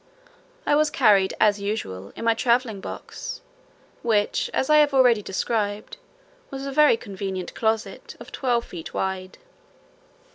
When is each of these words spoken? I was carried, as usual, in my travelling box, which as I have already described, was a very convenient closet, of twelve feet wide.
I 0.65 0.73
was 0.73 0.89
carried, 0.89 1.35
as 1.39 1.61
usual, 1.61 2.11
in 2.15 2.25
my 2.25 2.33
travelling 2.33 2.81
box, 2.81 3.41
which 4.01 4.49
as 4.51 4.67
I 4.67 4.77
have 4.77 4.95
already 4.95 5.21
described, 5.21 5.97
was 6.49 6.65
a 6.65 6.71
very 6.71 6.97
convenient 6.97 7.53
closet, 7.53 8.15
of 8.19 8.31
twelve 8.31 8.65
feet 8.65 8.95
wide. 8.95 9.37